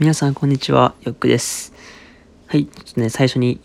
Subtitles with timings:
[0.00, 0.94] 皆さん、こんにちは。
[1.02, 1.74] よっくです。
[2.46, 3.58] はい、ちょっとね、最初に、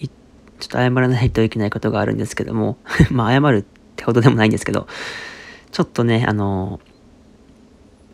[0.59, 2.79] ちょっと謝らないといけないことがあるんですけども、
[3.13, 3.65] まあ、謝るっ
[3.95, 4.87] てほどでもないんですけど、
[5.71, 6.79] ちょっとね、あの、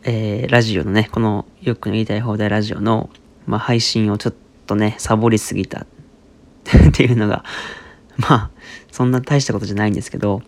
[0.02, 3.08] えー、ラジオのね、この、よくの言いたい放題ラジオの、
[3.46, 4.34] まあ、配信をちょっ
[4.66, 5.86] とね、サボりすぎた っ
[6.92, 7.42] ていうのが、
[8.18, 8.50] まあ、
[8.92, 10.42] そんな大したことじゃないんですけど、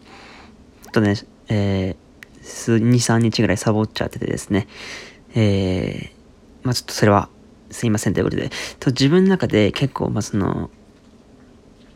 [0.83, 1.15] ちょっとね、
[1.49, 4.69] えー、数、2、3日ぐらいサボっちゃっててですね、
[5.35, 6.23] えー、
[6.65, 7.31] まあちょっとそれは
[7.73, 10.71] すいませんということで、と自分の中で結構、まあ、その、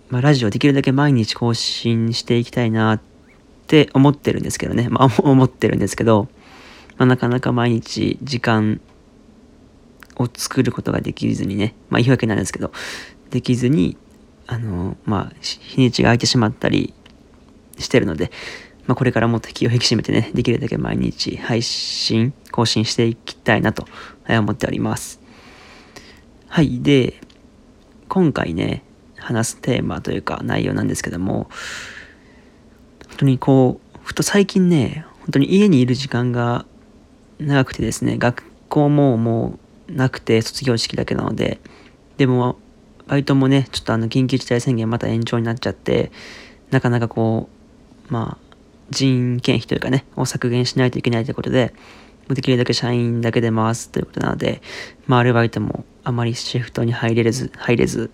[0.08, 3.00] まあ、ラジオできるだけ毎日更新していきたいなっ
[3.66, 4.88] て思ってるんですけどね。
[4.88, 6.28] まあ、 思ってるんですけど、
[6.96, 8.80] まあ、なかなか毎日時間
[10.16, 12.72] を作ることができずにね、まあ、言い訳なんですけど、
[13.30, 13.96] できずに、
[14.46, 16.94] あの、まあ、日にちが空いてしまったり
[17.78, 18.30] してるので、
[18.86, 23.86] まあ、これからもっと気を引き締めてね、できるだけ毎日配信、更新していきたいなと
[24.28, 25.25] 思っております。
[26.56, 26.80] はい。
[26.80, 27.20] で、
[28.08, 28.82] 今回ね、
[29.18, 31.50] 話すテーマというか内容なんですけども、
[33.08, 36.64] 本当にこう、ふと最近ね、本当に家にいる時間が
[37.38, 39.58] 長くてですね、学校もも
[39.90, 41.60] うなくて卒業式だけなので、
[42.16, 42.56] でも、
[43.06, 46.10] バイトもね、ちょっとあの緊急事態宣言また延長になっちゃって、
[46.70, 47.50] なかなかこ
[48.08, 48.54] う、まあ、
[48.88, 51.74] 人件費というかね、を削減しないといけないということで、
[52.30, 54.62] できるだけ社員だけで回すということなので、
[55.06, 58.12] まあ、アルバイトもあまりシフトに入れず、入れず、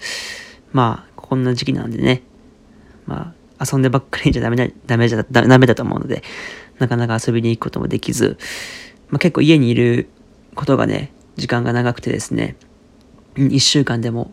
[0.72, 2.22] まあ、こんな時期なんでね、
[3.04, 6.22] まあ、遊んでばっかりじゃダメだ、ダメじゃ、ダメだと思うので、
[6.78, 8.38] なかなか遊びに行くこともできず、
[9.10, 10.08] まあ、結構家にいる
[10.54, 12.56] ことがね、時間が長くてですね、
[13.34, 14.32] 1週間でも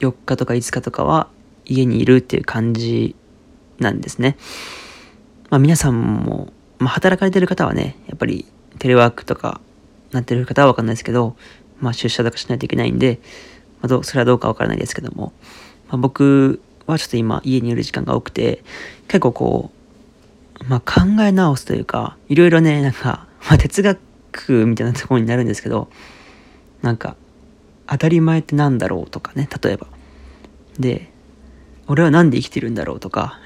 [0.00, 1.30] 4日とか5日とかは
[1.64, 3.16] 家にいるっていう感じ
[3.78, 4.36] なんですね。
[5.48, 8.44] まあ皆さんも、まあ働かれてる方はね、やっぱり
[8.78, 9.62] テレワークとか
[10.12, 11.36] なってる方はわかんないですけど、
[11.80, 13.20] まあ出社とかしないといけないんで、
[13.80, 15.32] まあ、どそれはどうかわからないですけども、
[15.88, 18.62] まあ、僕はちょっと今家にいる時間が多くて、
[19.08, 19.70] 結構こ
[20.60, 25.88] う、まあ考え直すというか、いろいろね、なんか、まあ哲学みたいなところになるんですけど、
[26.82, 27.16] なんか、
[27.86, 29.86] 当たり前って何だろうとかね、例えば。
[30.78, 31.10] で、
[31.88, 33.40] 俺は何で生きてるんだろうとか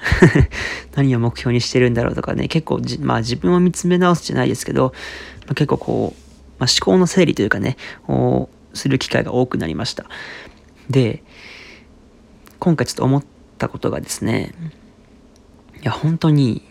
[0.95, 4.93] 何を目標にしてるんだろうとかね、結構まあ自分を見つめ直すじゃないですけど、
[5.47, 6.24] まあ、結構こう、
[6.59, 7.77] まあ、思考の整理というかね、
[8.07, 10.05] をする機会が多くなりました。
[10.89, 11.23] で、
[12.59, 13.23] 今回ちょっと思っ
[13.57, 14.53] たことがですね、
[15.81, 16.63] いや、本当に、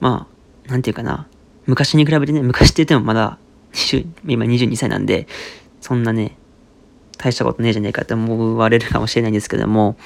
[0.00, 0.28] ま
[0.66, 1.26] あ、なんていうかな、
[1.66, 3.38] 昔に比べてね、昔って言ってもまだ、
[4.26, 5.26] 今22歳なんで、
[5.80, 6.36] そんなね、
[7.16, 9.96] 大したことねえじゃねえかって思われるかもしれないんですけども、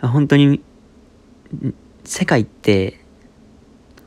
[0.00, 0.62] 本当に、
[2.04, 3.00] 世界って、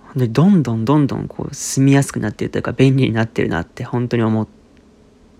[0.10, 4.48] 本当にどんどんどんどんこう住みやすくなってるというか便利になってるなって本当に思っ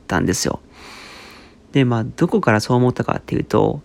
[0.08, 0.60] たんですよ。
[1.72, 3.82] で、まあ、どこからそう思ったかっていうと、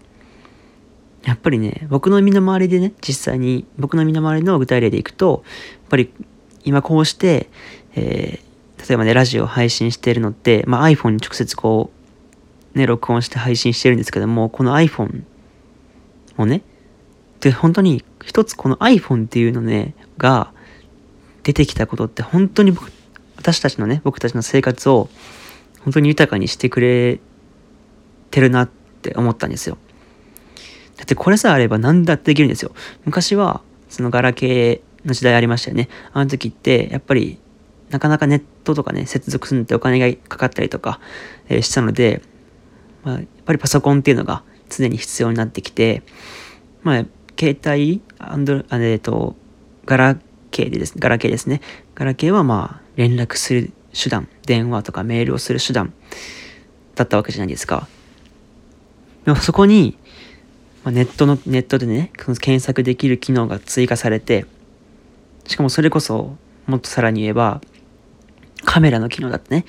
[1.25, 6.13] やっぱりね、僕の身の回りでね、実際に僕の身の回りの具体例でいくと、やっぱり
[6.65, 7.49] 今こうして、
[7.95, 11.91] えー、例えばね、ラジオ配信しているのって、まあ、iPhone に直接こ
[12.75, 15.23] う、ね、録音して配信してるんですけども、この iPhone
[16.37, 16.63] をね、
[17.41, 20.53] で、本当に一つこの iPhone っていうのね、が
[21.45, 22.91] 出てきたことって本当に僕、
[23.37, 25.09] 私たちのね、僕たちの生活を
[25.85, 27.21] 本当に豊かにしてくれ
[28.31, 28.69] てるなっ
[29.03, 29.79] て思ったんですよ。
[30.97, 32.73] だってこれさえあれば何だってできるんですよ。
[33.05, 33.61] 昔は、
[33.91, 35.89] そのガラケーの時代ありましたよね。
[36.13, 37.39] あの時って、やっぱり、
[37.91, 41.01] なかなかネットとかね、接続するのってお金がかかったりとか、
[41.49, 42.23] えー、したので、
[43.03, 46.03] まあ、やっぱりパソコンっていうのが常に必要になってきて、
[46.83, 47.05] まあ、
[47.39, 49.37] 携帯、アンドロ、えっ、と、
[49.85, 50.17] ガラ
[50.55, 51.61] ケーでですね、ガラケーですね。
[51.97, 55.93] ガラケーはまあ、連絡する手段、電話とかメールをする手段
[56.95, 57.89] だったわけじゃないですか。
[59.25, 59.99] でもそこに、
[60.85, 64.47] まあ、ネットの、ネットでね、検索できる機能が追加されて、
[65.47, 67.61] しかもそれこそ、もっとさらに言えば、
[68.65, 69.65] カメラの機能だってね、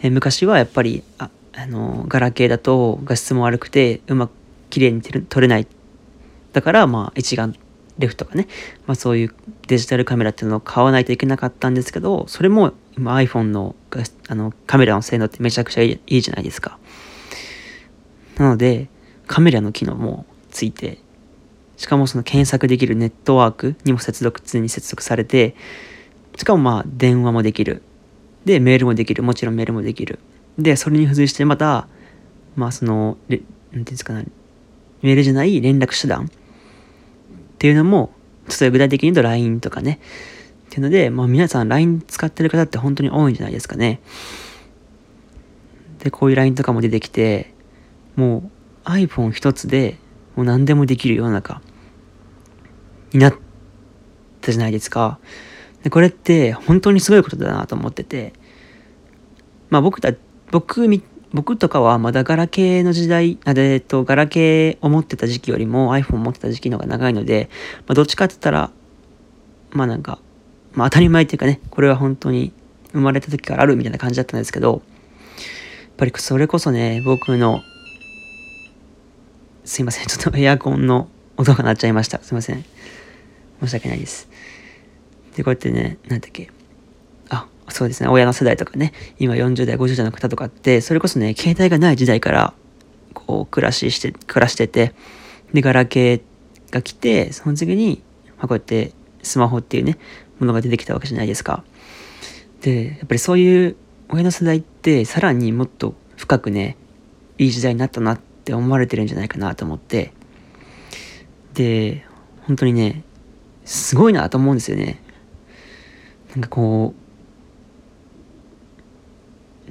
[0.00, 4.30] え昔はやっぱり、あ、あの、ガラケーだと画質も悪くて、うまく
[4.70, 5.66] 綺麗に撮れない。
[6.52, 7.56] だから、まあ、一眼
[7.98, 8.46] レフとかね、
[8.86, 9.34] まあそういう
[9.66, 13.74] デジタルカメラっていうのを買わないといけなかったんですけど、それも今 iPhone の
[14.28, 16.78] あのカメラの性能ってめちゃくちゃいいじゃないですか。
[18.36, 18.88] なので、
[19.26, 20.98] カメラの機能もついて、
[21.76, 25.54] しかもその検索できるネットワークにも接続、常に接続されて、
[26.36, 27.82] しかもまあ電話もできる。
[28.44, 29.22] で、メールもできる。
[29.22, 30.20] もちろんメールもできる。
[30.58, 31.88] で、それに付随してまた、
[32.56, 33.44] まあその、なんてい
[33.76, 34.26] うんですかね、
[35.02, 36.30] メールじゃない連絡手段
[37.58, 38.12] っていうのも、
[38.60, 39.98] 例えば具体的に言うと LINE とかね。
[40.66, 44.00] っていうので、まあ皆さん LINE 使ってる方って本当に多いんじゃないですかね。
[45.98, 47.52] で、こういう LINE とかも出てきて、
[48.14, 48.48] も
[48.84, 49.98] う iPhone 一つで
[50.36, 51.60] もう何でもできる世の中
[53.12, 53.34] になっ
[54.40, 55.18] たじゃないですか。
[55.82, 58.34] で、これって本当にすごいことだなと思ってて、
[59.68, 60.12] まあ僕だ、
[60.52, 61.02] 僕み、
[61.32, 68.70] 僕とかはまだガラケーの時代、あえっと、ガラケーを持ってた時期よりも iPhone を持ってた時期の方が長いので、まあ、どっちかって言ったら、
[69.70, 70.18] まあなんか、
[70.72, 72.52] まあ当たり前っていうかね、これは本当に
[72.92, 74.80] 生まれた時からあるみたいな感じだったんですけど、やっ
[75.98, 77.60] ぱりそれこそね、僕の、
[79.64, 82.20] すいません、ちょっとエアコンの音が鳴っちゃいました。
[82.22, 82.64] すいません。
[83.60, 84.28] 申し訳ないです。
[85.36, 86.50] で、こうやってね、なんだっけ、
[87.70, 92.54] そうですね、親の世代とかね、今40代、50代の方とかって、それこそね、携帯がない時代から、
[93.14, 94.94] こう、暮らしして、暮らしてて、
[95.52, 96.20] で、ガラケー
[96.70, 98.02] が来て、その次に、
[98.38, 98.92] まあ、こうやって
[99.22, 99.98] スマホっていうね、
[100.38, 101.64] ものが出てきたわけじゃないですか。
[102.62, 103.76] で、やっぱりそういう
[104.08, 106.76] 親の世代ってさらにもっと深くね、
[107.38, 110.12] いい時代になったなって思われてるんじゃないかなと思って、
[111.54, 112.04] で、
[112.42, 113.02] 本当にね、
[113.64, 115.00] すごいなと思うんですよね。
[116.30, 116.97] なんかこう、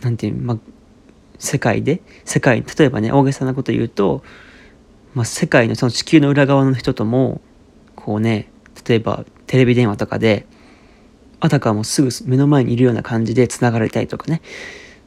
[0.01, 0.57] なんていう、まあ、
[1.39, 4.23] 世界で、世界、例えばね、大げさなこと言うと、
[5.13, 7.41] まあ、世界のその地球の裏側の人とも、
[7.95, 8.49] こうね、
[8.87, 10.45] 例えばテレビ電話とかで、
[11.39, 14.41] あたかもすぐ目の前にいるような感じで繋がれたりとかね。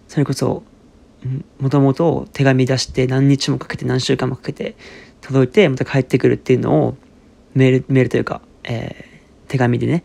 [0.09, 0.63] それこそ、
[1.61, 4.75] もともと手紙出して何日もかけて何週間もかけて
[5.21, 6.97] 届いてまた帰ってくるっていうのを
[7.55, 10.05] メール、メールというか、えー、手紙でね、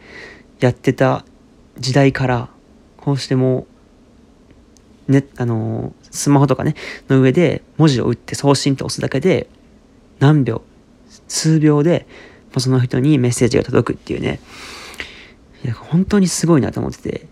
[0.59, 1.25] やってた
[1.77, 2.49] 時代から、
[2.97, 3.67] こうしても、
[5.07, 6.75] ね、あの、スマホとかね、
[7.09, 9.47] の上で文字を打って送信と押すだけで、
[10.19, 10.61] 何秒、
[11.27, 12.07] 数秒で、
[12.57, 14.39] その人にメッセージが届くっていうね、
[15.63, 17.27] いや、本当にすごいなと思ってて、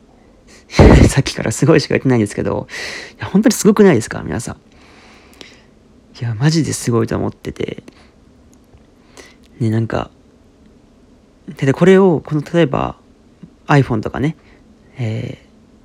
[1.08, 2.68] さっきからすごいしか言ってないんですけど、
[3.18, 4.56] いや、本当にすごくないですか皆さん。
[6.20, 7.84] いや、マジですごいと思ってて、
[9.60, 10.12] ね、なんか、
[11.58, 12.98] で、これを、この、例えば
[13.68, 14.36] iPhone とかね、
[14.98, 15.40] え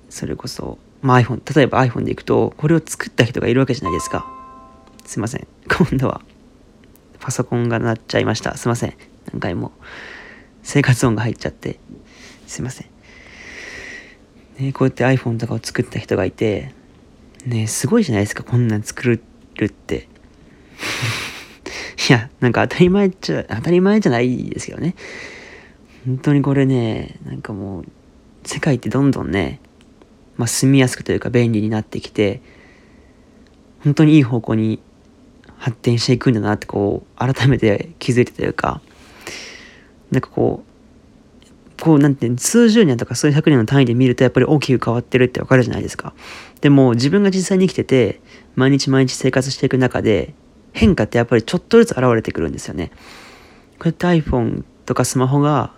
[0.08, 4.26] ー、それこそ、まあ iPhone、例えば iPhone でいくと、これを作った人がいるわけじゃないですか。
[5.04, 5.46] すいません。
[5.68, 6.20] 今度は、
[7.20, 8.56] パソコンが鳴っちゃいました。
[8.56, 8.94] すいません。
[9.32, 9.72] 何回も。
[10.62, 11.78] 生活音が入っちゃって。
[12.46, 12.86] すいません。
[14.58, 16.74] ね、こうやって iPhone とかを作った人がいて、
[17.46, 19.22] ね、すごいじゃないですか、こんなん作る
[19.64, 20.08] って。
[22.08, 24.94] いや、なんか当たり前っちゃ、当たり前じゃないですけどね。
[26.06, 27.84] 本当にこれね、なんかもう、
[28.44, 29.60] 世界ってどんどんね、
[30.38, 32.40] まあ、住みやすくというか便利になってきて、
[33.84, 34.80] 本当にいい方向に
[35.58, 38.80] 発展していくんだなってこう、改めて気づいてというか、
[40.10, 46.14] なんかこう、こう、なんて、数十年とか数百年の単位で見るとやっぱり大きく変わってるってわかるじゃないですか。
[46.60, 48.20] でも自分が実際に生きてて、
[48.54, 50.34] 毎日毎日生活していく中で、
[50.72, 52.90] 変化ってやっぱりちょっとずつ現れてくるんですよね。
[53.78, 55.72] こうやって iPhone とかスマホが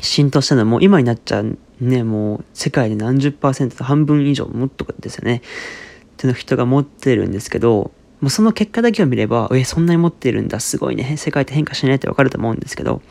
[0.00, 5.42] 浸透したのはもう今になっちゃうね、もう世界で何十パーセントと半分以上もっとですよね。
[6.14, 13.02] っての人が持ってるんですけど、もうその結果だけを見れば、え、そんなに持ってるんだ、すごいね、世界って変化しないってわかると思うんですけど、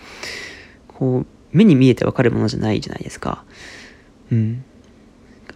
[0.88, 3.44] こう、目に見えてわかるものじゃないじゃないですか。
[4.31, 4.63] うん。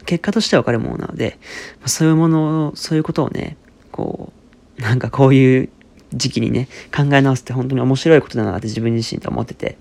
[0.06, 1.40] 結果としてわかるものなので、
[1.86, 3.58] そういうもの、そういうことをね、
[3.92, 4.32] こ
[4.78, 5.70] う、なんかこういう
[6.14, 9.78] 時期にね、考え直すって本当に面白いことだなって自分自身と思ってて、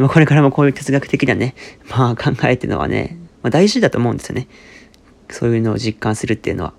[0.00, 1.54] でもこれからもこういう哲学的なね、
[1.90, 4.48] まあ考えっていうのはね、まあ大事だと思うんですよね。
[5.28, 6.72] そういうのを実感するっていうのは。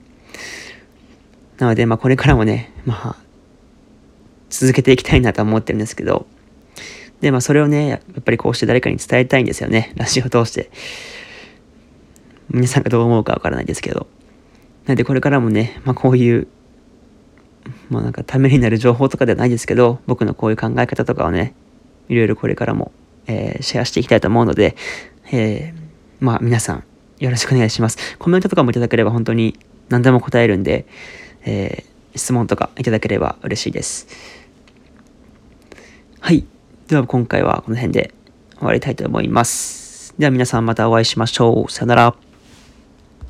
[1.59, 3.15] なので、まあこれからもね、まあ、
[4.49, 6.25] 続けていきたいなと思ってるんですけど、
[7.19, 9.93] で、まあそれをね、やっぱりこうして誰かに伝えたいんですよね。
[9.97, 10.71] ラジオを通して。
[12.49, 14.07] 皆さんがどう思うかわからないですけど。
[14.87, 16.47] なんでこれからもね、まあこういう、
[17.91, 21.53] まあなんかためになる情報とかではないですけど、僕のこういう考え方とかをね、
[22.09, 22.91] いろいろこれからも、
[23.27, 24.75] えー、シェアしていきたいと思うので、
[25.31, 25.81] えー、
[26.19, 26.83] まあ皆さん
[27.19, 28.17] よろしくお願いします。
[28.17, 29.57] コメントとかもいただければ本当に
[29.89, 30.85] 何でも答えるんで、
[31.43, 34.07] えー、質問とかいただければ嬉しいです。
[36.19, 36.45] はい。
[36.87, 38.13] では今回はこの辺で
[38.57, 40.13] 終わりたいと思います。
[40.17, 41.71] では皆さんまたお会いしましょう。
[41.71, 42.30] さよなら。